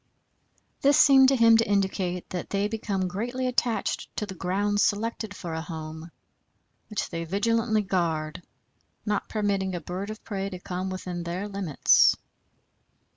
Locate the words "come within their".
10.57-11.47